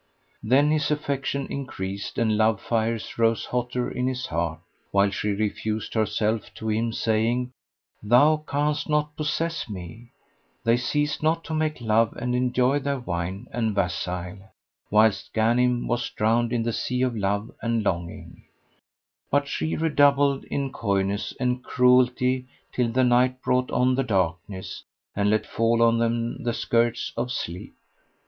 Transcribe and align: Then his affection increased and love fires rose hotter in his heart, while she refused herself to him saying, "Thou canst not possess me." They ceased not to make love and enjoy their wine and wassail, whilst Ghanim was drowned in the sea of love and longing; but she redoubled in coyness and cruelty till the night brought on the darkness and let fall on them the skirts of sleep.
Then 0.41 0.71
his 0.71 0.89
affection 0.89 1.45
increased 1.51 2.17
and 2.17 2.35
love 2.35 2.59
fires 2.59 3.19
rose 3.19 3.45
hotter 3.45 3.87
in 3.87 4.07
his 4.07 4.25
heart, 4.25 4.59
while 4.89 5.11
she 5.11 5.29
refused 5.29 5.93
herself 5.93 6.51
to 6.55 6.69
him 6.71 6.91
saying, 6.91 7.51
"Thou 8.01 8.37
canst 8.47 8.89
not 8.89 9.15
possess 9.15 9.69
me." 9.69 10.09
They 10.63 10.75
ceased 10.75 11.21
not 11.21 11.43
to 11.43 11.53
make 11.53 11.79
love 11.79 12.13
and 12.13 12.33
enjoy 12.33 12.79
their 12.79 12.97
wine 12.99 13.45
and 13.51 13.75
wassail, 13.75 14.39
whilst 14.89 15.35
Ghanim 15.35 15.85
was 15.85 16.09
drowned 16.09 16.51
in 16.51 16.63
the 16.63 16.73
sea 16.73 17.03
of 17.03 17.15
love 17.15 17.51
and 17.61 17.83
longing; 17.83 18.45
but 19.29 19.47
she 19.47 19.75
redoubled 19.75 20.45
in 20.45 20.71
coyness 20.71 21.31
and 21.39 21.63
cruelty 21.63 22.47
till 22.73 22.89
the 22.91 23.03
night 23.03 23.39
brought 23.43 23.69
on 23.69 23.93
the 23.93 24.03
darkness 24.03 24.83
and 25.15 25.29
let 25.29 25.45
fall 25.45 25.79
on 25.83 25.99
them 25.99 26.41
the 26.43 26.53
skirts 26.55 27.13
of 27.15 27.31
sleep. 27.31 27.75